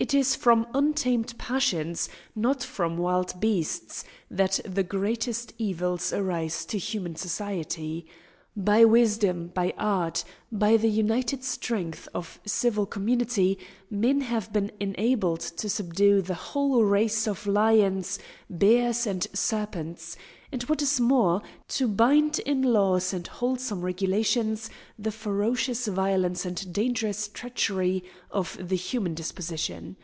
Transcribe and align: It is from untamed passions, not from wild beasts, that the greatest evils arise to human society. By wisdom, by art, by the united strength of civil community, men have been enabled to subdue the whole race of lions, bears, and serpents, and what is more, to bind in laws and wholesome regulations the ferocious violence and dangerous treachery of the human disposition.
It 0.00 0.14
is 0.14 0.36
from 0.36 0.68
untamed 0.74 1.36
passions, 1.38 2.08
not 2.36 2.62
from 2.62 2.98
wild 2.98 3.40
beasts, 3.40 4.04
that 4.30 4.60
the 4.64 4.84
greatest 4.84 5.52
evils 5.58 6.12
arise 6.12 6.64
to 6.66 6.78
human 6.78 7.16
society. 7.16 8.06
By 8.56 8.84
wisdom, 8.84 9.48
by 9.54 9.74
art, 9.76 10.22
by 10.52 10.76
the 10.76 10.88
united 10.88 11.42
strength 11.44 12.08
of 12.14 12.40
civil 12.46 12.86
community, 12.86 13.58
men 13.90 14.20
have 14.20 14.52
been 14.52 14.70
enabled 14.78 15.40
to 15.40 15.68
subdue 15.68 16.22
the 16.22 16.34
whole 16.34 16.82
race 16.84 17.26
of 17.26 17.46
lions, 17.46 18.18
bears, 18.50 19.06
and 19.06 19.26
serpents, 19.32 20.16
and 20.50 20.62
what 20.62 20.80
is 20.82 20.98
more, 20.98 21.42
to 21.68 21.86
bind 21.86 22.38
in 22.40 22.62
laws 22.62 23.12
and 23.12 23.26
wholesome 23.26 23.82
regulations 23.82 24.70
the 24.98 25.12
ferocious 25.12 25.86
violence 25.86 26.44
and 26.44 26.72
dangerous 26.72 27.28
treachery 27.28 28.02
of 28.32 28.56
the 28.60 28.74
human 28.76 29.14
disposition. 29.14 29.94